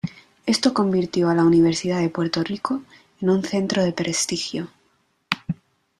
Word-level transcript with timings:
Esto 0.47 0.73
convirtió 0.73 1.29
a 1.29 1.35
la 1.35 1.43
Universidad 1.45 1.99
de 1.99 2.09
Puerto 2.09 2.43
Rico 2.43 2.81
en 3.21 3.29
un 3.29 3.43
centro 3.43 3.83
de 3.83 3.91
prestigio. 3.93 4.69